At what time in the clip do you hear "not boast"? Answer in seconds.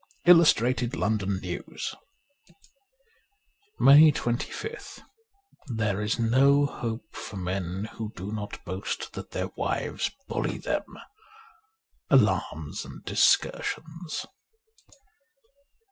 8.31-9.13